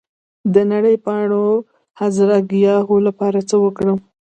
د 0.53 0.55
نرۍ 0.69 0.97
پاڼو 1.05 1.43
هرزه 1.99 2.37
ګیاوو 2.49 2.97
لپاره 3.07 3.39
څه 3.49 3.55
وکړم؟ 3.65 3.97